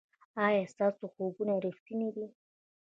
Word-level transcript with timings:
ایا 0.45 0.63
ستاسو 0.73 1.03
خوبونه 1.13 1.53
ریښتیني 1.65 2.09
دي؟ 2.15 2.25